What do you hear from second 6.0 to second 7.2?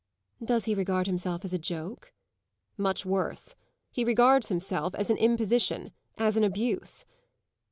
as an abuse."